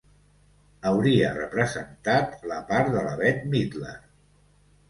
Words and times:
Hauria 0.91 1.29
representat 1.35 2.33
la 2.53 2.57
part 2.73 2.91
de 2.97 3.05
la 3.11 3.15
Bette 3.23 3.53
Midler. 3.55 3.97